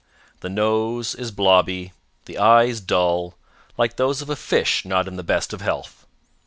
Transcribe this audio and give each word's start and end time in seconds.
The 0.39 0.49
nose 0.49 1.13
is 1.13 1.29
blobby, 1.29 1.93
the 2.25 2.39
eyes 2.39 2.79
dull, 2.81 3.35
like 3.77 3.97
those 3.97 4.19
of 4.23 4.31
a 4.31 4.35
fish 4.35 4.83
not 4.83 5.07
in 5.07 5.15
the 5.15 5.21
best 5.21 5.53
of 5.53 5.61
health. 5.61 6.07